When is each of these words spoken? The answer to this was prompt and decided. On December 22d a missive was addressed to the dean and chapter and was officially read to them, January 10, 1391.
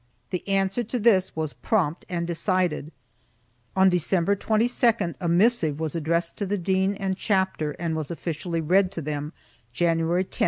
The 0.31 0.41
answer 0.47 0.83
to 0.83 0.97
this 0.97 1.35
was 1.35 1.53
prompt 1.53 2.07
and 2.09 2.25
decided. 2.25 2.91
On 3.75 3.87
December 3.87 4.35
22d 4.35 5.13
a 5.19 5.27
missive 5.27 5.79
was 5.79 5.95
addressed 5.95 6.37
to 6.37 6.47
the 6.47 6.57
dean 6.57 6.95
and 6.95 7.15
chapter 7.15 7.75
and 7.77 7.95
was 7.95 8.09
officially 8.09 8.61
read 8.61 8.91
to 8.93 9.01
them, 9.03 9.31
January 9.71 10.23
10, 10.23 10.25
1391. 10.29 10.37